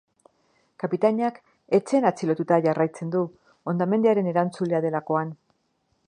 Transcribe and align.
Kapitainak 0.83 1.35
etxean 1.79 2.07
atxilotuta 2.09 2.59
jarraitzen 2.67 3.11
du, 3.15 3.21
hondamendiaren 3.73 4.31
erantzulea 4.31 4.81
delakoan. 4.87 5.35